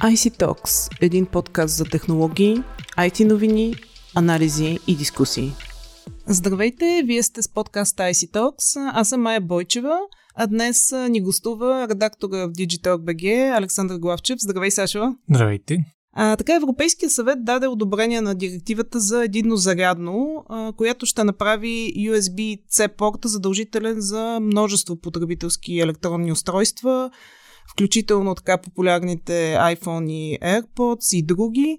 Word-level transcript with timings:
IC 0.00 0.38
Talks– 0.38 0.90
един 1.00 1.26
подкаст 1.26 1.76
за 1.76 1.84
технологии, 1.84 2.56
IT 2.98 3.24
новини, 3.24 3.74
анализи 4.14 4.78
и 4.86 4.96
дискусии. 4.96 5.52
Здравейте, 6.26 7.02
вие 7.04 7.22
сте 7.22 7.42
с 7.42 7.48
подкаст 7.48 7.96
IC 7.96 8.30
Talks. 8.30 8.90
Аз 8.94 9.08
съм 9.08 9.22
Майя 9.22 9.40
Бойчева, 9.40 9.98
а 10.34 10.46
днес 10.46 10.92
ни 11.08 11.20
гостува 11.20 11.88
редактора 11.90 12.46
в 12.46 12.52
Digital 12.52 12.96
BG 12.96 13.56
Александър 13.58 13.98
Главчев. 13.98 14.38
Здравей, 14.40 14.70
Сашо! 14.70 15.14
Здравейте! 15.30 15.84
А, 16.12 16.36
така 16.36 16.54
Европейския 16.54 17.10
съвет 17.10 17.44
даде 17.44 17.66
одобрение 17.66 18.20
на 18.20 18.34
директивата 18.34 19.00
за 19.00 19.24
единно 19.24 19.56
зарядно, 19.56 20.44
а, 20.48 20.72
която 20.72 21.06
ще 21.06 21.24
направи 21.24 21.92
USB-C 21.96 22.96
порта 22.96 23.28
задължителен 23.28 23.96
за 23.98 24.38
множество 24.40 25.00
потребителски 25.00 25.78
електронни 25.78 26.32
устройства, 26.32 27.10
включително 27.72 28.34
така 28.34 28.58
популярните 28.58 29.56
iPhone 29.58 30.10
и 30.10 30.38
AirPods 30.42 31.16
и 31.16 31.22
други. 31.22 31.78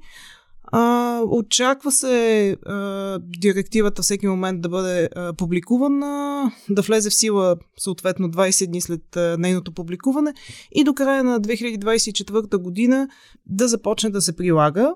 А, 0.74 1.22
очаква 1.28 1.92
се 1.92 2.50
а, 2.66 3.20
директивата 3.20 4.02
всеки 4.02 4.28
момент 4.28 4.62
да 4.62 4.70
бъде 4.70 5.10
а, 5.16 5.34
публикувана, 5.34 6.52
да 6.70 6.82
влезе 6.82 7.10
в 7.10 7.16
сила 7.16 7.56
съответно 7.78 8.28
20 8.28 8.68
дни 8.68 8.82
след 8.82 9.16
а, 9.16 9.38
нейното 9.40 9.72
публикуване 9.72 10.34
и 10.72 10.84
до 10.84 10.94
края 10.94 11.24
на 11.24 11.42
2024 11.42 12.58
година 12.58 13.08
да 13.46 13.68
започне 13.68 14.10
да 14.10 14.22
се 14.22 14.36
прилага. 14.36 14.94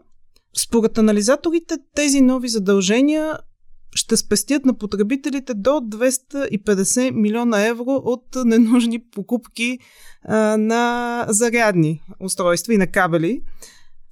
Според 0.57 0.97
анализаторите 0.97 1.77
тези 1.95 2.21
нови 2.21 2.49
задължения 2.49 3.37
ще 3.95 4.17
спестят 4.17 4.65
на 4.65 4.73
потребителите 4.73 5.53
до 5.53 5.69
250 5.69 7.11
милиона 7.11 7.67
евро 7.67 8.01
от 8.03 8.23
ненужни 8.45 8.99
покупки 8.99 9.79
а, 10.23 10.57
на 10.57 11.25
зарядни 11.29 12.01
устройства 12.19 12.73
и 12.73 12.77
на 12.77 12.87
кабели. 12.87 13.41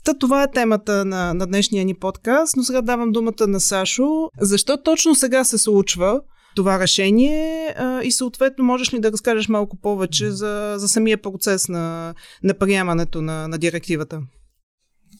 Та 0.03 0.13
това 0.13 0.43
е 0.43 0.51
темата 0.51 1.05
на, 1.05 1.33
на 1.33 1.47
днешния 1.47 1.85
ни 1.85 1.93
подкаст, 1.93 2.55
но 2.57 2.63
сега 2.63 2.81
давам 2.81 3.11
думата 3.11 3.47
на 3.47 3.59
Сашо. 3.59 4.29
Защо 4.41 4.77
точно 4.77 5.15
сега 5.15 5.43
се 5.43 5.57
случва 5.57 6.21
това 6.55 6.79
решение 6.79 7.67
а, 7.77 8.01
и 8.03 8.11
съответно 8.11 8.65
можеш 8.65 8.93
ли 8.93 8.99
да 8.99 9.11
разкажеш 9.11 9.47
малко 9.47 9.77
повече 9.77 10.31
за, 10.31 10.73
за 10.77 10.87
самия 10.89 11.17
процес 11.17 11.69
на, 11.69 12.13
на 12.43 12.53
приемането 12.53 13.21
на, 13.21 13.47
на 13.47 13.57
директивата? 13.57 14.21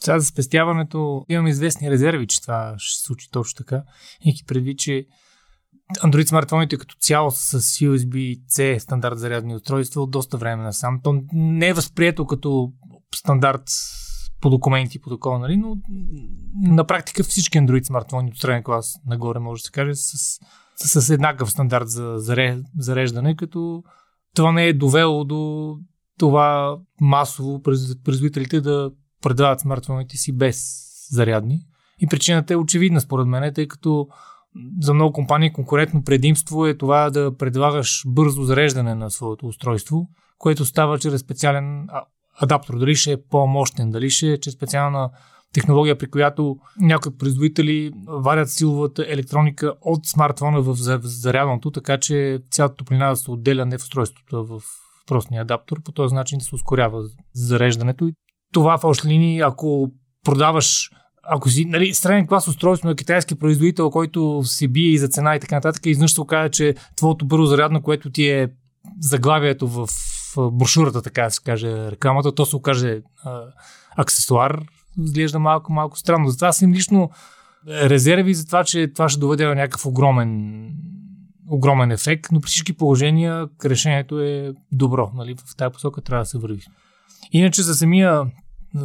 Сега 0.04 0.20
за 0.20 0.26
спестяването 0.26 1.26
имам 1.30 1.48
известни 1.48 1.92
резерви, 1.92 2.28
че 2.28 2.42
това 2.42 2.74
ще 2.78 3.00
се 3.00 3.06
случи 3.06 3.32
точно 3.32 3.58
така. 3.58 3.84
И 4.26 4.44
предвид, 4.48 4.80
че 4.80 5.06
Android 6.00 6.26
смартфоните 6.26 6.78
като 6.78 6.96
цяло 7.00 7.32
с 7.32 7.60
USB-C 7.62 8.78
стандарт 8.78 9.20
зарядни 9.20 9.56
устройства 9.56 10.02
от 10.02 10.12
доста 10.12 10.38
време 10.38 10.64
насам. 10.64 11.00
То 11.04 11.24
не 11.34 11.68
е 11.68 11.74
възприето 11.74 12.28
като 12.28 12.72
стандарт 13.16 13.64
по 14.42 14.50
документи 14.50 15.02
по 15.02 15.10
такова, 15.10 15.40
нали? 15.40 15.58
но 15.58 15.78
на 16.62 16.88
практика 16.88 17.24
всички 17.24 17.58
Android 17.58 17.88
смартфони 17.88 18.32
от 18.32 18.38
среден 18.38 18.64
клас 18.64 18.96
нагоре 19.06 19.40
може 19.40 19.62
да 19.62 19.66
се 19.66 19.72
каже 19.72 19.96
с, 19.96 20.40
с, 20.76 21.02
с 21.02 21.10
еднакъв 21.10 21.52
стандарт 21.52 21.90
за 21.90 22.16
зареждане, 22.78 23.36
като 23.36 23.84
това 24.36 24.52
не 24.52 24.68
е 24.68 24.74
довело 24.74 25.24
до 25.24 25.76
това 26.20 26.78
масово 27.02 27.62
производителите 28.04 28.62
да 28.62 28.92
предават 29.24 29.60
смартфоните 29.60 30.18
си 30.18 30.38
без 30.38 30.84
зарядни. 31.10 31.60
И 32.00 32.08
причината 32.08 32.54
е 32.54 32.58
очевидна 32.58 33.02
според 33.02 33.28
мен, 33.28 33.54
тъй 33.54 33.68
като 33.68 34.08
за 34.82 34.94
много 34.94 35.14
компании 35.14 35.54
конкурентно 35.54 36.04
предимство 36.04 36.68
е 36.68 36.78
това 36.78 37.10
да 37.10 37.38
предлагаш 37.38 38.04
бързо 38.08 38.44
зареждане 38.44 38.96
на 38.96 39.12
своето 39.12 39.48
устройство, 39.48 40.08
което 40.38 40.66
става 40.66 41.00
чрез 41.00 41.22
специален 41.22 41.88
адаптер. 42.42 42.74
Дали 42.74 42.96
ще 42.96 43.12
е 43.12 43.24
по-мощен, 43.30 43.92
дали 43.92 44.10
ще 44.10 44.32
е 44.32 44.40
чрез 44.40 44.54
специална 44.54 45.10
технология, 45.54 45.98
при 45.98 46.12
която 46.12 46.58
някои 46.80 47.18
производители 47.18 47.92
варят 48.08 48.50
силовата 48.50 49.06
електроника 49.10 49.74
от 49.82 50.06
смартфона 50.06 50.62
в 50.62 50.76
зарядното, 51.04 51.72
така 51.72 51.98
че 51.98 52.40
цялата 52.52 52.76
топлина 52.76 53.10
да 53.10 53.16
се 53.16 53.32
отделя 53.32 53.66
не 53.66 53.78
в 53.78 53.82
устройството, 53.82 54.46
в 54.46 54.62
простния 55.08 55.42
адаптер. 55.42 55.78
По 55.86 55.92
този 55.92 56.16
начин 56.16 56.42
се 56.42 56.56
ускорява 56.56 57.04
зареждането. 57.34 58.08
И 58.08 58.14
това 58.54 58.78
в 58.78 58.84
още 58.84 59.08
линии, 59.08 59.42
ако 59.42 59.92
продаваш 60.26 60.90
ако 61.24 61.50
си 61.50 61.66
нали, 61.66 61.94
среден 61.94 62.28
клас 62.28 62.48
устройство 62.48 62.90
на 62.90 62.96
китайски 62.96 63.36
производител, 63.36 63.90
който 63.90 64.42
се 64.44 64.68
бие 64.68 64.90
и 64.90 64.98
за 64.98 65.08
цена 65.08 65.36
и 65.36 65.40
така 65.40 65.56
нататък, 65.56 65.86
изведнъж 65.86 66.14
се 66.14 66.22
окаже, 66.22 66.50
че 66.50 66.76
твоето 66.96 67.26
бързо 67.26 67.46
зарядно, 67.46 67.82
което 67.82 68.10
ти 68.10 68.30
е 68.30 68.50
заглавието 69.00 69.68
в 69.68 69.88
брошурата, 70.52 71.02
така 71.02 71.24
да 71.24 71.32
се 71.32 71.42
каже, 71.44 71.92
рекламата, 71.92 72.36
то 72.36 72.46
се 72.46 72.56
окаже 72.56 73.02
а, 73.24 73.42
аксесуар, 73.98 74.62
изглежда 75.04 75.40
малко, 75.40 75.74
малко 75.74 75.98
странно. 75.98 76.30
Затова 76.30 76.52
съм 76.52 76.74
лично 76.74 77.10
резерви 77.68 78.34
за 78.34 78.46
това, 78.46 78.64
че 78.64 78.94
това 78.94 79.10
ще 79.10 79.20
доведе 79.20 79.46
на 79.46 79.56
някакъв 79.56 79.86
огромен 79.86 80.70
огромен 81.50 81.92
ефект, 81.92 82.32
но 82.32 82.42
при 82.42 82.48
всички 82.48 82.74
положения 82.74 83.48
решението 83.66 84.20
е 84.20 84.54
добро. 84.72 85.12
Нали? 85.16 85.36
В 85.36 85.56
тази 85.56 85.74
посока 85.74 86.02
трябва 86.02 86.22
да 86.22 86.26
се 86.26 86.38
върви. 86.38 86.62
Иначе 87.32 87.62
за 87.62 87.76
самия 87.76 88.24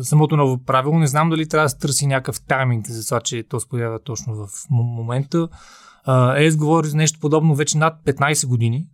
самото 0.02 0.36
ново 0.36 0.64
правило. 0.64 0.98
Не 0.98 1.06
знам 1.06 1.30
дали 1.30 1.48
трябва 1.48 1.64
да 1.64 1.68
се 1.68 1.78
търси 1.78 2.06
някакъв 2.06 2.40
тайминг 2.40 2.86
за 2.86 3.04
това, 3.04 3.20
че 3.20 3.42
то 3.42 3.60
се 3.60 3.68
появява 3.68 3.98
точно 3.98 4.34
в 4.34 4.48
момента. 4.70 5.48
ЕС 6.36 6.56
говори 6.56 6.88
за 6.88 6.96
нещо 6.96 7.20
подобно 7.20 7.54
вече 7.54 7.78
над 7.78 8.04
15 8.04 8.46
години, 8.46 8.86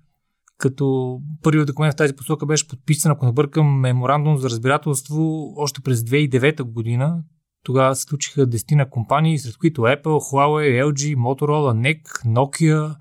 като 0.58 1.18
първият 1.42 1.66
документ 1.66 1.94
в 1.94 1.96
тази 1.96 2.16
посока 2.16 2.46
беше 2.46 2.68
подписан, 2.68 3.12
ако 3.12 3.26
не 3.26 3.32
бъркам, 3.32 3.80
меморандум 3.80 4.38
за 4.38 4.50
разбирателство 4.50 5.52
още 5.56 5.80
през 5.80 6.00
2009 6.00 6.62
година. 6.62 7.22
Тогава 7.64 7.96
се 7.96 8.02
случиха 8.02 8.46
10 8.46 8.74
на 8.74 8.90
компании, 8.90 9.38
сред 9.38 9.56
които 9.56 9.80
Apple, 9.80 10.04
Huawei, 10.04 10.84
LG, 10.84 11.16
Motorola, 11.16 11.74
NEC, 11.74 12.02
Nokia, 12.26 12.96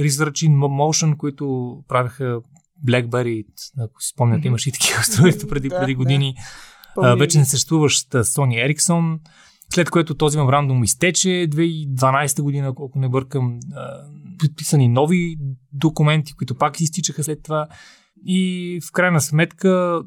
Research 0.00 0.48
in 0.48 0.56
Motion, 0.56 1.16
които 1.16 1.76
правиха 1.88 2.40
BlackBerry, 2.86 3.44
ако 3.78 4.02
си 4.02 4.08
спомняте, 4.08 4.48
имаше 4.48 4.68
и 4.68 4.72
такива 4.72 5.00
устройства 5.00 5.48
преди, 5.50 5.68
преди 5.68 5.94
години. 5.94 6.34
Да. 7.02 7.16
вече 7.16 7.38
не 7.38 7.44
съществуваща 7.44 8.24
Sony 8.24 8.74
Ericsson, 8.74 9.18
след 9.74 9.90
което 9.90 10.14
този 10.14 10.38
меморандум 10.38 10.84
изтече 10.84 11.28
2012 11.28 12.42
година, 12.42 12.74
колко 12.74 12.98
не 12.98 13.08
бъркам, 13.08 13.58
подписани 14.38 14.88
нови 14.88 15.36
документи, 15.72 16.34
които 16.34 16.54
пак 16.54 16.80
изтичаха 16.80 17.24
след 17.24 17.42
това. 17.42 17.66
И 18.26 18.80
в 18.88 18.92
крайна 18.92 19.20
сметка, 19.20 20.02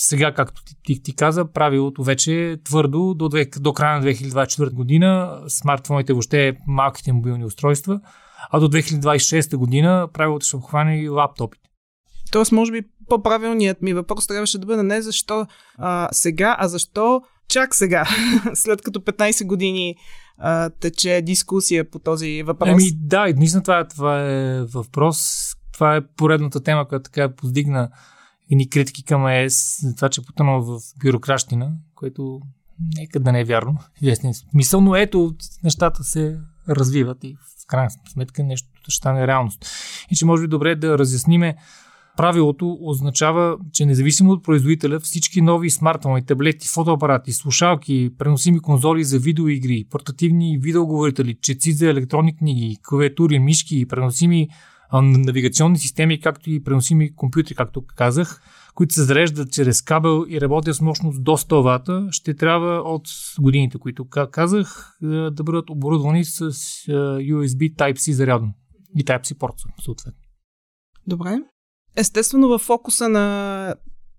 сега, 0.00 0.34
както 0.34 0.64
ти, 0.64 0.74
ти, 0.82 1.02
ти 1.02 1.16
каза, 1.16 1.52
правилото 1.52 2.02
вече 2.02 2.50
е 2.50 2.62
твърдо 2.62 3.14
до, 3.14 3.30
до 3.60 3.72
края 3.72 4.00
на 4.00 4.06
2024 4.06 4.72
година 4.72 5.40
смартфоните, 5.48 6.12
въобще 6.12 6.56
малките 6.66 7.12
мобилни 7.12 7.44
устройства, 7.44 8.00
а 8.50 8.60
до 8.60 8.68
2026 8.68 9.56
година 9.56 10.08
правилото 10.12 10.46
ще 10.46 10.56
обхване 10.56 11.00
и 11.02 11.08
лаптопите. 11.08 11.67
Тоест, 12.30 12.52
може 12.52 12.72
би 12.72 12.82
по-правилният 13.08 13.82
ми 13.82 13.92
въпрос 13.92 14.26
трябваше 14.26 14.58
да 14.58 14.66
бъде 14.66 14.82
не 14.82 15.02
защо 15.02 15.46
а, 15.78 16.08
сега, 16.12 16.56
а 16.58 16.68
защо 16.68 17.22
чак 17.48 17.74
сега, 17.74 18.04
след 18.54 18.82
като 18.82 19.00
15 19.00 19.46
години 19.46 19.96
а, 20.38 20.70
тече 20.70 21.22
дискусия 21.22 21.90
по 21.90 21.98
този 21.98 22.42
въпрос. 22.42 22.68
Еми 22.68 22.90
да, 22.94 23.32
наистина 23.36 23.62
това, 23.62 23.78
е, 23.78 23.88
това 23.88 24.20
е 24.20 24.62
въпрос. 24.62 25.48
Това 25.72 25.96
е 25.96 26.06
поредната 26.06 26.60
тема, 26.60 26.88
която 26.88 27.02
така 27.02 27.34
поздигна 27.34 27.90
ни 28.50 28.70
критики 28.70 29.04
към 29.04 29.26
ЕС 29.26 29.78
за 29.82 29.94
това, 29.94 30.08
че 30.08 30.20
е 30.20 30.24
потънал 30.24 30.62
в 30.62 30.80
бюрокращина, 31.04 31.72
което 31.94 32.40
нека 32.96 33.20
да 33.20 33.32
не 33.32 33.40
е 33.40 33.44
вярно. 33.44 33.78
В 34.02 34.34
смисъл, 34.50 34.80
но 34.80 34.96
ето 34.96 35.34
нещата 35.64 36.04
се 36.04 36.38
развиват 36.68 37.24
и 37.24 37.36
в 37.62 37.66
крайна 37.66 37.90
сметка 38.12 38.42
нещо 38.42 38.68
ще 38.82 38.96
стане 38.96 39.26
реалност. 39.26 39.66
И 40.10 40.16
че 40.16 40.26
може 40.26 40.42
би 40.42 40.48
добре 40.48 40.74
да 40.74 40.98
разясниме 40.98 41.56
Правилото 42.18 42.78
означава, 42.80 43.58
че 43.72 43.86
независимо 43.86 44.32
от 44.32 44.44
производителя, 44.44 45.00
всички 45.00 45.40
нови 45.40 45.70
смартфони, 45.70 46.26
таблети, 46.26 46.68
фотоапарати, 46.68 47.32
слушалки, 47.32 48.10
преносими 48.18 48.60
конзоли 48.60 49.04
за 49.04 49.18
видеоигри, 49.18 49.86
портативни 49.90 50.58
видеоговорители, 50.58 51.38
четци 51.42 51.72
за 51.72 51.90
електронни 51.90 52.36
книги, 52.36 52.76
клавиатури, 52.88 53.38
мишки, 53.38 53.86
преносими 53.88 54.48
навигационни 55.02 55.78
системи, 55.78 56.20
както 56.20 56.50
и 56.50 56.64
преносими 56.64 57.14
компютри, 57.14 57.54
както 57.54 57.82
казах, 57.86 58.42
които 58.74 58.94
се 58.94 59.02
зареждат 59.02 59.52
чрез 59.52 59.82
кабел 59.82 60.24
и 60.28 60.40
работят 60.40 60.76
с 60.76 60.80
мощност 60.80 61.24
до 61.24 61.32
100 61.32 61.62
вата, 61.62 62.08
ще 62.10 62.34
трябва 62.34 62.74
от 62.74 63.08
годините, 63.40 63.78
които 63.78 64.08
казах, 64.32 64.96
да 65.02 65.42
бъдат 65.44 65.70
оборудвани 65.70 66.24
с 66.24 66.50
USB 66.50 67.74
Type-C 67.74 68.12
зарядно 68.12 68.54
и 68.96 69.04
Type-C 69.04 69.38
порт, 69.38 69.54
съответно. 69.84 70.22
Добре. 71.06 71.38
Естествено, 71.98 72.48
в 72.48 72.58
фокуса 72.58 73.08
на 73.08 73.74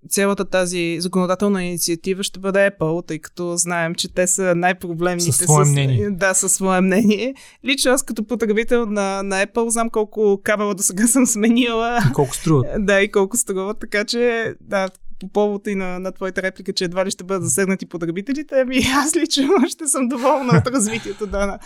цялата 0.10 0.46
тази 0.46 0.98
законодателна 1.00 1.64
инициатива 1.64 2.24
ще 2.24 2.40
бъде 2.40 2.72
Apple, 2.72 3.08
тъй 3.08 3.20
като 3.20 3.58
знаем, 3.58 3.96
че 3.96 4.14
те 4.14 4.28
са 4.28 4.56
най-проблемните. 4.56 5.32
Със 5.32 5.46
свое 5.46 5.66
мнение. 5.66 6.10
Да, 6.12 6.34
със 6.34 6.54
свое 6.54 6.82
мнение. 6.82 7.34
Лично 7.66 7.92
аз 7.92 8.04
като 8.04 8.24
потребител 8.24 8.86
на, 8.86 9.24
на 9.24 9.46
Apple 9.46 9.68
знам 9.68 9.90
колко 9.90 10.42
кабела 10.44 10.76
до 10.76 10.84
сега 10.84 11.08
съм 11.08 11.26
сменила. 11.26 12.00
И 12.10 12.14
колко 12.14 12.36
струва. 12.36 12.64
Да, 12.80 13.02
и 13.02 13.12
колко 13.12 13.38
струва, 13.38 13.74
така 13.74 14.06
че 14.06 14.54
да, 14.62 14.90
по 15.20 15.30
повод 15.30 15.68
и 15.68 15.76
на, 15.76 16.00
на 16.00 16.12
твоята 16.12 16.42
реплика, 16.42 16.74
че 16.74 16.84
едва 16.84 17.06
ли 17.06 17.12
ще 17.12 17.24
бъдат 17.24 17.44
засегнати 17.44 17.86
потребителите, 17.86 18.62
ами 18.62 18.78
аз 18.96 19.16
лично 19.16 19.54
ще 19.68 19.88
съм 19.88 20.08
доволна 20.08 20.58
от 20.58 20.68
развитието 20.68 21.28
да, 21.28 21.60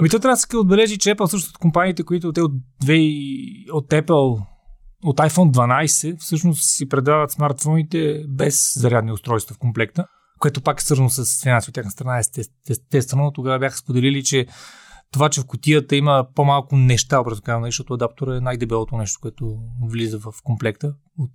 Ами 0.00 0.08
то 0.08 0.18
трябва 0.18 0.34
да 0.34 0.40
се 0.40 0.56
отбележи, 0.56 0.98
че 0.98 1.14
Apple 1.14 1.26
също 1.26 1.50
от 1.50 1.58
компаниите, 1.58 2.02
които 2.02 2.32
те 2.32 2.42
от, 2.42 2.52
2, 2.84 3.70
от 3.72 3.88
Apple 3.90 4.47
от 5.04 5.16
iPhone 5.16 5.50
12 5.50 6.20
всъщност 6.20 6.64
си 6.64 6.88
предават 6.88 7.30
смартфоните 7.30 8.24
без 8.28 8.78
зарядни 8.78 9.12
устройства 9.12 9.54
в 9.54 9.58
комплекта, 9.58 10.06
което 10.38 10.60
пак 10.60 10.80
е 10.80 10.84
свързано 10.84 11.10
с 11.10 11.42
финанси 11.42 11.70
от 11.70 11.74
тяхна 11.74 11.90
страна, 11.90 12.22
естествено. 12.70 13.32
Тогава 13.32 13.58
бяха 13.58 13.76
споделили, 13.76 14.24
че 14.24 14.46
това, 15.12 15.28
че 15.28 15.40
в 15.40 15.46
котията 15.46 15.96
има 15.96 16.26
по-малко 16.34 16.76
неща, 16.76 17.20
образно 17.20 17.42
казвам, 17.42 17.64
защото 17.64 17.94
адаптора 17.94 18.36
е 18.36 18.40
най-дебелото 18.40 18.96
нещо, 18.96 19.18
което 19.22 19.58
влиза 19.82 20.18
в 20.18 20.32
комплекта 20.44 20.94
от 21.18 21.30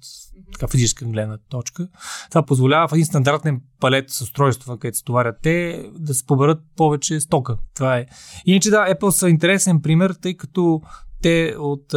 така 0.53 0.67
физическа 0.67 1.05
гледна 1.05 1.37
точка. 1.49 1.87
Това 2.29 2.45
позволява 2.45 2.87
в 2.87 2.93
един 2.93 3.05
стандартен 3.05 3.61
палет 3.79 4.09
с 4.09 4.21
устройства, 4.21 4.79
където 4.79 4.97
се 4.97 5.03
товарят 5.03 5.35
те, 5.41 5.85
да 5.99 6.13
се 6.13 6.25
поберат 6.25 6.59
повече 6.75 7.19
стока. 7.19 7.57
Това 7.75 7.97
е. 7.97 8.05
Иначе 8.45 8.69
да, 8.69 8.95
Apple 8.95 9.09
са 9.09 9.29
интересен 9.29 9.81
пример, 9.81 10.15
тъй 10.21 10.37
като 10.37 10.81
те 11.21 11.55
от 11.59 11.93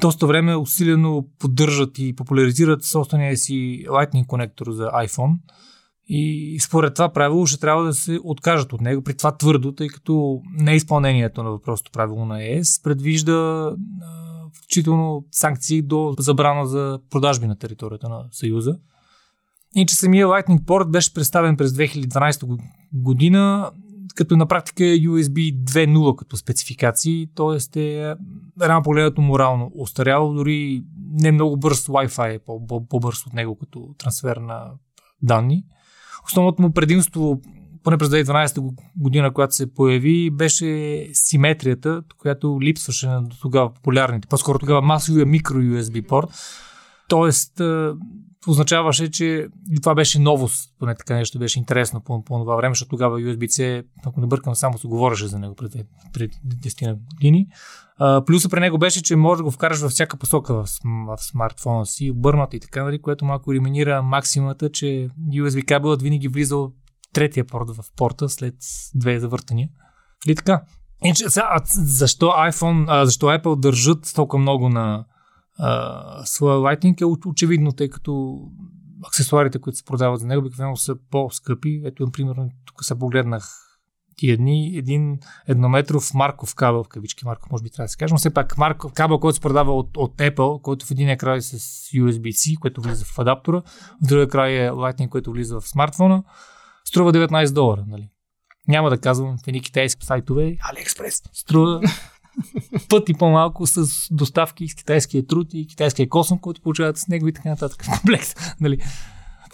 доста 0.00 0.26
време 0.26 0.56
усилено 0.56 1.26
поддържат 1.38 1.98
и 1.98 2.16
популяризират 2.16 2.84
собствения 2.84 3.36
си 3.36 3.84
Lightning 3.88 4.26
конектор 4.26 4.70
за 4.70 4.84
iPhone. 4.84 5.34
И 6.08 6.58
според 6.60 6.94
това 6.94 7.12
правило 7.12 7.46
ще 7.46 7.60
трябва 7.60 7.84
да 7.84 7.94
се 7.94 8.18
откажат 8.24 8.72
от 8.72 8.80
него, 8.80 9.02
при 9.02 9.16
това 9.16 9.36
твърдо, 9.36 9.72
тъй 9.72 9.88
като 9.88 10.40
неизпълнението 10.58 11.42
на 11.42 11.50
въпросното 11.50 11.92
правило 11.92 12.24
на 12.24 12.44
ЕС 12.44 12.82
предвижда 12.82 13.70
включително 14.58 15.24
санкции 15.30 15.82
до 15.82 16.14
забрана 16.18 16.66
за 16.66 16.98
продажби 17.10 17.46
на 17.46 17.58
територията 17.58 18.08
на 18.08 18.24
Съюза. 18.30 18.76
И 19.76 19.86
че 19.86 19.94
самия 19.94 20.26
Lightning 20.26 20.60
Port 20.60 20.90
беше 20.90 21.14
представен 21.14 21.56
през 21.56 21.72
2012 21.72 22.58
година, 22.94 23.70
като 24.14 24.36
на 24.36 24.46
практика 24.46 24.84
е 24.84 24.98
USB 24.98 25.64
2.0 25.64 26.16
като 26.16 26.36
спецификации, 26.36 27.28
т.е. 27.34 27.80
е 27.80 28.14
рано 28.60 28.82
погледнато 28.82 29.20
морално 29.20 29.72
устаряло, 29.74 30.34
дори 30.34 30.82
не 31.12 31.32
много 31.32 31.56
бърз 31.56 31.86
Wi-Fi 31.86 32.34
е 32.34 32.38
по-бърз 32.88 33.26
от 33.26 33.32
него 33.32 33.58
като 33.58 33.94
трансфер 33.98 34.36
на 34.36 34.70
данни. 35.22 35.64
Основното 36.26 36.62
му 36.62 36.72
предимство, 36.72 37.40
поне 37.82 37.98
през 37.98 38.08
2012 38.08 38.74
година, 38.96 39.32
когато 39.32 39.54
се 39.54 39.74
появи, 39.74 40.30
беше 40.30 41.08
симетрията, 41.12 42.02
която 42.18 42.58
липсваше 42.62 43.06
на 43.06 43.28
тогава 43.40 43.74
популярните, 43.74 44.28
по-скоро 44.28 44.58
тогава 44.58 44.82
масовия 44.82 45.26
микро 45.26 45.58
USB 45.58 46.06
порт. 46.06 46.28
Тоест, 47.08 47.60
означаваше, 48.48 49.10
че 49.10 49.48
и 49.70 49.80
това 49.80 49.94
беше 49.94 50.18
новост, 50.18 50.70
поне 50.78 50.94
така 50.94 51.14
нещо 51.14 51.38
беше 51.38 51.58
интересно 51.58 52.00
по, 52.00 52.24
по 52.24 52.38
това 52.38 52.56
време, 52.56 52.74
защото 52.74 52.88
тогава 52.88 53.20
USB-C, 53.20 53.84
ако 54.06 54.20
не 54.20 54.26
бъркам, 54.26 54.54
само 54.54 54.78
се 54.78 54.88
говореше 54.88 55.26
за 55.26 55.38
него 55.38 55.54
пред, 55.54 55.72
пред 56.12 56.30
10 56.46 56.98
години. 57.14 57.46
А, 57.98 58.24
плюса 58.24 58.48
при 58.48 58.60
него 58.60 58.78
беше, 58.78 59.02
че 59.02 59.16
може 59.16 59.38
да 59.38 59.44
го 59.44 59.50
вкараш 59.50 59.80
във 59.80 59.90
всяка 59.90 60.16
посока 60.16 60.54
в, 60.54 60.66
в 60.84 61.16
смартфона 61.18 61.86
си, 61.86 62.10
обърната 62.10 62.56
и 62.56 62.60
така, 62.60 62.84
нали, 62.84 63.02
което 63.02 63.24
малко 63.24 63.52
елиминира 63.52 64.02
максимата, 64.02 64.70
че 64.70 65.08
USB 65.34 65.64
кабелът 65.64 66.02
винаги 66.02 66.28
влизал 66.28 66.72
третия 67.12 67.44
порт 67.44 67.70
в 67.70 67.84
порта 67.96 68.28
след 68.28 68.54
две 68.94 69.20
завъртания. 69.20 69.68
И 70.26 70.34
така. 70.34 70.62
Иначе, 71.04 71.24
защо 71.74 72.26
iPhone, 72.26 72.84
а, 72.88 73.06
защо 73.06 73.26
Apple 73.26 73.60
държат 73.60 74.12
толкова 74.14 74.40
много 74.40 74.68
на 74.68 75.04
своя 76.24 76.58
Lightning 76.58 77.00
е 77.00 77.28
очевидно, 77.28 77.72
тъй 77.72 77.88
като 77.88 78.40
аксесуарите, 79.06 79.58
които 79.58 79.78
се 79.78 79.84
продават 79.84 80.20
за 80.20 80.26
него, 80.26 80.46
обикновено 80.46 80.76
са 80.76 80.96
по-скъпи. 81.10 81.82
Ето, 81.84 82.04
например, 82.04 82.36
тук 82.64 82.84
се 82.84 82.98
погледнах 82.98 83.62
тия 84.16 84.36
дни 84.36 84.76
един 84.76 85.18
еднометров 85.48 86.14
марков 86.14 86.54
кабел, 86.54 86.84
в 86.84 86.88
кавички 86.88 87.24
марков, 87.24 87.50
може 87.50 87.64
би 87.64 87.70
трябва 87.70 87.84
да 87.84 87.88
се 87.88 87.96
каже, 87.96 88.14
но 88.14 88.18
все 88.18 88.34
пак 88.34 88.58
марков 88.58 88.92
кабел, 88.92 89.18
който 89.18 89.34
се 89.34 89.40
продава 89.40 89.78
от, 89.78 89.96
от 89.96 90.16
Apple, 90.16 90.62
който 90.62 90.86
в 90.86 90.90
един 90.90 91.16
край 91.16 91.36
е 91.36 91.42
с 91.42 91.58
USB-C, 91.94 92.58
което 92.58 92.82
влиза 92.82 93.04
в 93.04 93.18
адаптора, 93.18 93.62
в 94.02 94.06
другия 94.06 94.28
край 94.28 94.52
е 94.52 94.70
Lightning, 94.70 95.08
който 95.08 95.32
влиза 95.32 95.60
в 95.60 95.68
смартфона, 95.68 96.24
струва 96.84 97.12
19 97.12 97.52
долара. 97.52 97.84
Нали? 97.86 98.08
Няма 98.68 98.90
да 98.90 98.98
казвам 98.98 99.38
в 99.38 99.48
едни 99.48 99.62
китайски 99.62 100.06
сайтове, 100.06 100.42
AliExpress 100.42 101.28
струва 101.32 101.80
пъти 102.88 103.14
по-малко 103.14 103.66
с 103.66 103.86
доставки 104.10 104.68
с 104.68 104.74
китайския 104.74 105.26
труд 105.26 105.48
и 105.52 105.66
китайския 105.66 106.08
косъм, 106.08 106.38
който 106.38 106.60
получават 106.60 106.98
с 106.98 107.08
него 107.08 107.28
и 107.28 107.32
така 107.32 107.48
нататък 107.48 107.84
в 107.84 107.90
комплект. 107.90 108.56
Нали? 108.60 108.78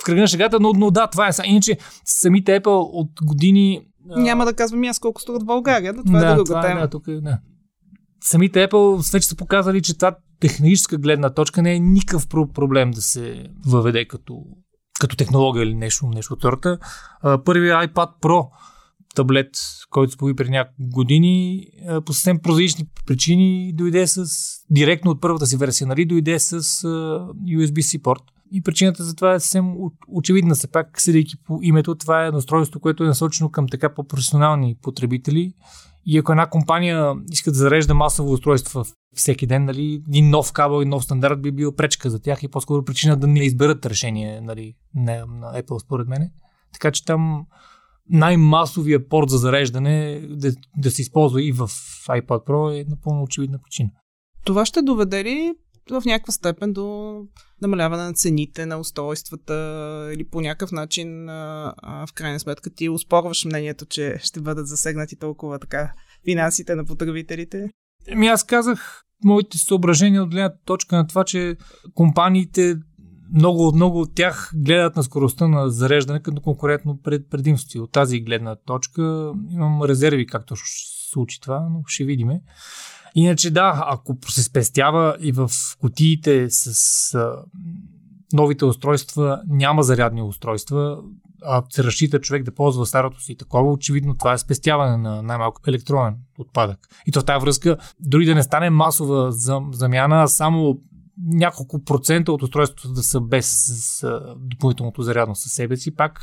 В 0.01 0.05
кръга 0.05 0.21
на 0.21 0.27
шегата, 0.27 0.61
но, 0.61 0.73
но 0.73 0.91
да, 0.91 1.07
това 1.07 1.29
е. 1.29 1.31
Иначе 1.45 1.79
самите 2.05 2.61
Apple 2.61 2.89
от 2.93 3.11
години 3.23 3.81
няма 4.17 4.45
да 4.45 4.55
казвам 4.55 4.85
аз 4.85 4.99
колко 4.99 5.21
струват 5.21 5.43
в 5.43 5.47
България, 5.47 5.93
но 5.93 6.05
това 6.05 6.19
е 6.19 6.25
да, 6.25 6.31
е 6.31 6.35
друга 6.35 6.45
това 6.45 6.61
тема. 6.61 6.81
Е, 6.81 6.83
да, 6.83 6.89
тук, 6.89 7.09
е, 7.09 7.21
да. 7.21 7.39
Самите 8.21 8.69
Apple 8.69 9.13
вече 9.13 9.29
са 9.29 9.37
показали, 9.37 9.83
че 9.83 9.95
това 9.95 10.17
техническа 10.41 10.97
гледна 10.97 11.31
точка 11.31 11.63
не 11.63 11.75
е 11.75 11.79
никакъв 11.79 12.29
проблем 12.29 12.91
да 12.91 13.03
се 13.03 13.47
въведе 13.67 14.09
като, 14.09 14.43
като 15.01 15.17
технология 15.17 15.63
или 15.63 15.75
нещо, 15.75 16.07
нещо 16.07 16.35
от 16.35 16.43
сорта. 16.43 16.79
Първият 17.45 17.91
iPad 17.91 18.09
Pro 18.23 18.49
таблет, 19.15 19.49
който 19.91 20.13
се 20.13 20.19
появи 20.19 20.37
преди 20.37 20.51
няколко 20.51 20.91
години, 20.91 21.67
по 22.07 22.13
съвсем 22.13 22.39
прозаични 22.39 22.85
причини 23.07 23.73
дойде 23.73 24.07
с, 24.07 24.27
директно 24.71 25.11
от 25.11 25.21
първата 25.21 25.47
си 25.47 25.57
версия, 25.57 25.87
нали, 25.89 26.05
дойде 26.05 26.39
с 26.39 26.63
USB-C 27.49 28.03
порт. 28.03 28.23
И 28.53 28.63
причината 28.63 29.05
за 29.05 29.15
това 29.15 29.35
е 29.35 29.41
съвсем 29.41 29.75
очевидна. 30.09 30.57
Се 30.57 30.71
пак, 30.71 31.01
съдейки 31.01 31.35
по 31.47 31.59
името, 31.63 31.95
това 31.95 32.27
е 32.27 32.31
устройство, 32.31 32.81
което 32.81 33.05
е 33.05 33.07
насочено 33.07 33.51
към 33.51 33.69
така 33.69 33.95
по-професионални 33.95 34.77
потребители. 34.83 35.55
И 36.07 36.19
ако 36.19 36.33
една 36.33 36.47
компания 36.47 37.15
иска 37.31 37.51
да 37.51 37.59
зарежда 37.59 37.95
масово 37.95 38.33
устройство 38.33 38.85
всеки 39.15 39.47
ден, 39.47 39.65
нали, 39.65 40.03
един 40.09 40.31
нов 40.31 40.53
кабел 40.53 40.83
и 40.83 40.87
нов 40.87 41.05
стандарт 41.05 41.43
би 41.43 41.53
бил 41.53 41.75
пречка 41.75 42.11
за 42.11 42.21
тях 42.21 42.43
и 42.43 42.49
по-скоро 42.49 42.85
причина 42.85 43.17
да 43.17 43.27
не 43.27 43.45
изберат 43.45 43.87
решение 43.87 44.41
нали, 44.41 44.75
на, 44.95 45.27
на 45.27 45.63
Apple, 45.63 45.79
според 45.79 46.09
мен. 46.09 46.31
Така 46.73 46.91
че 46.91 47.05
там 47.05 47.47
най-масовия 48.11 49.09
порт 49.09 49.31
за 49.31 49.39
зареждане 49.39 50.21
да, 50.31 50.53
да 50.77 50.91
се 50.91 51.03
използва 51.03 51.43
и 51.43 51.53
в 51.53 51.69
iPad 52.09 52.47
Pro 52.47 52.81
е 52.81 52.85
напълно 52.89 53.23
очевидна 53.23 53.59
причина. 53.63 53.91
Това 54.45 54.65
ще 54.65 54.83
доведе 54.83 55.25
ли 55.25 55.55
в 55.91 56.03
някаква 56.07 56.33
степен 56.33 56.73
до 56.73 57.17
намаляване 57.63 58.03
на 58.03 58.13
цените 58.13 58.67
на 58.67 58.79
устройствата 58.79 59.55
или 60.15 60.25
по 60.25 60.41
някакъв 60.41 60.73
начин 60.73 61.29
а, 61.29 61.75
а, 61.77 62.07
в 62.07 62.13
крайна 62.13 62.41
сметка 62.41 62.71
ти 62.71 62.89
успорваш 62.89 63.45
мнението, 63.45 63.87
че 63.87 64.19
ще 64.23 64.41
бъдат 64.41 64.69
засегнати 64.69 65.17
толкова 65.17 65.59
така 65.59 65.93
финансите 66.25 66.75
на 66.75 66.85
потребителите? 66.85 67.71
Ами 68.13 68.27
аз 68.27 68.45
казах 68.45 69.05
моите 69.25 69.59
съображения 69.59 70.23
от 70.23 70.31
гледна 70.31 70.53
точка 70.65 70.97
на 70.97 71.07
това, 71.07 71.25
че 71.25 71.57
компаниите 71.95 72.77
много, 73.35 73.73
много 73.75 74.01
от 74.01 74.15
тях 74.15 74.53
гледат 74.55 74.97
на 74.97 75.03
скоростта 75.03 75.49
на 75.49 75.71
зареждане 75.71 76.23
като 76.23 76.43
конкурентно 76.43 76.99
пред 77.03 77.31
предимство. 77.31 77.83
От 77.83 77.93
тази 77.93 78.21
гледна 78.21 78.57
точка 78.57 79.33
имам 79.51 79.83
резерви 79.83 80.27
както 80.27 80.57
ще 80.57 80.71
се 80.71 81.11
случи 81.11 81.41
това, 81.41 81.69
но 81.71 81.83
ще 81.87 82.05
видиме. 82.05 82.41
Иначе 83.15 83.51
да, 83.51 83.85
ако 83.87 84.17
се 84.29 84.43
спестява 84.43 85.17
и 85.21 85.33
в 85.33 85.51
кутиите 85.81 86.47
с 86.51 87.15
а, 87.15 87.37
новите 88.33 88.65
устройства 88.65 89.43
няма 89.49 89.83
зарядни 89.83 90.23
устройства, 90.23 90.99
а 91.43 91.63
се 91.71 91.85
разчита 91.85 92.21
човек 92.21 92.43
да 92.43 92.55
ползва 92.55 92.87
старото 92.87 93.23
си 93.23 93.37
такова, 93.37 93.73
очевидно 93.73 94.17
това 94.17 94.33
е 94.33 94.39
спестяване 94.39 94.97
на 94.97 95.23
най-малко 95.23 95.61
електронен 95.67 96.17
отпадък. 96.39 96.79
И 97.07 97.13
то 97.13 97.21
в 97.21 97.25
тази 97.25 97.43
връзка, 97.43 97.77
дори 98.01 98.25
да 98.25 98.35
не 98.35 98.43
стане 98.43 98.71
масова 98.71 99.33
замяна, 99.73 100.29
само 100.29 100.79
няколко 101.25 101.83
процента 101.83 102.33
от 102.33 102.43
устройството 102.43 102.93
да 102.93 103.03
са 103.03 103.21
без 103.21 103.47
с, 103.67 104.23
допълнителното 104.37 105.03
зарядно 105.03 105.35
със 105.35 105.53
себе 105.53 105.77
си, 105.77 105.95
пак 105.95 106.21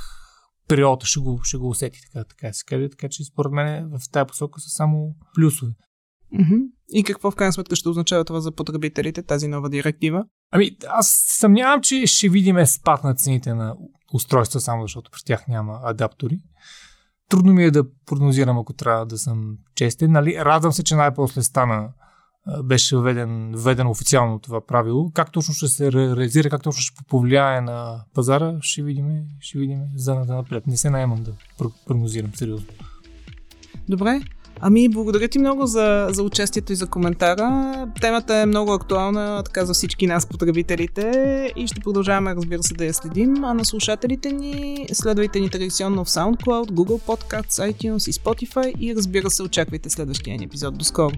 периода 0.67 1.05
ще 1.05 1.19
го, 1.19 1.39
ще 1.43 1.57
го 1.57 1.69
усети, 1.69 1.99
така, 2.01 2.25
така 2.29 2.53
се 2.53 2.65
каже. 2.65 2.89
Така 2.89 3.07
че 3.09 3.23
според 3.23 3.51
мен 3.51 3.89
в 3.89 4.11
тази 4.11 4.27
посока 4.27 4.59
са 4.59 4.69
само 4.69 5.15
плюсове. 5.35 5.71
И 6.89 7.03
какво 7.03 7.31
в 7.31 7.35
крайна 7.35 7.53
сметка 7.53 7.75
ще 7.75 7.89
означава 7.89 8.25
това 8.25 8.41
за 8.41 8.51
потребителите, 8.51 9.23
тази 9.23 9.47
нова 9.47 9.69
директива? 9.69 10.25
Ами, 10.51 10.77
аз 10.87 11.25
съмнявам, 11.27 11.81
че 11.81 12.07
ще 12.07 12.29
видим 12.29 12.65
спад 12.65 13.03
на 13.03 13.15
цените 13.15 13.53
на 13.53 13.75
устройства, 14.13 14.59
само 14.59 14.81
защото 14.81 15.11
при 15.11 15.19
тях 15.25 15.47
няма 15.47 15.79
адаптори. 15.83 16.39
Трудно 17.29 17.53
ми 17.53 17.63
е 17.63 17.71
да 17.71 17.83
прогнозирам, 18.05 18.57
ако 18.57 18.73
трябва 18.73 19.05
да 19.05 19.17
съм 19.17 19.57
честен. 19.75 20.11
Нали? 20.11 20.35
Радвам 20.37 20.71
се, 20.71 20.83
че 20.83 20.95
най-после 20.95 21.43
стана 21.43 21.89
беше 22.63 22.97
введен, 22.97 23.53
введено 23.55 23.91
официално 23.91 24.39
това 24.39 24.65
правило. 24.65 25.11
Как 25.13 25.31
точно 25.31 25.53
ще 25.53 25.67
се 25.67 25.91
реализира, 25.91 26.49
как 26.49 26.63
точно 26.63 26.81
ще 26.81 27.03
повлияе 27.07 27.61
на 27.61 28.03
пазара, 28.13 28.57
ще 28.61 28.83
видим, 28.83 29.05
ще 29.39 29.59
видим 29.59 29.79
за 29.95 30.15
напред. 30.15 30.67
Не 30.67 30.77
се 30.77 30.89
наемам 30.89 31.23
да 31.23 31.31
прогнозирам 31.87 32.31
сериозно. 32.35 32.67
Добре, 33.89 34.21
Ами, 34.59 34.89
благодаря 34.89 35.27
ти 35.27 35.39
много 35.39 35.65
за, 35.65 36.07
за 36.11 36.23
участието 36.23 36.73
и 36.73 36.75
за 36.75 36.87
коментара. 36.87 37.87
Темата 38.01 38.35
е 38.35 38.45
много 38.45 38.73
актуална, 38.73 39.43
така 39.45 39.65
за 39.65 39.73
всички 39.73 40.07
нас, 40.07 40.25
потребителите, 40.25 41.53
и 41.55 41.67
ще 41.67 41.81
продължаваме, 41.81 42.35
разбира 42.35 42.63
се, 42.63 42.73
да 42.73 42.85
я 42.85 42.93
следим. 42.93 43.43
А 43.43 43.53
на 43.53 43.65
слушателите 43.65 44.31
ни, 44.31 44.87
следвайте 44.93 45.39
ни 45.39 45.49
традиционно 45.49 46.05
в 46.05 46.09
SoundCloud, 46.09 46.71
Google 46.71 47.01
Podcasts, 47.05 47.73
iTunes 47.73 48.09
и 48.09 48.13
Spotify 48.13 48.77
и 48.79 48.95
разбира 48.95 49.29
се, 49.29 49.43
очаквайте 49.43 49.89
следващия 49.89 50.37
ни 50.37 50.43
епизод. 50.43 50.77
До 50.77 50.85
скоро! 50.85 51.15